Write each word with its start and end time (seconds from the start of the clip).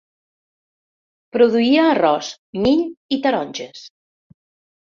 Produïa 1.37 1.83
arròs, 1.89 2.31
mill 2.65 2.83
i 3.17 3.21
taronges. 3.27 3.85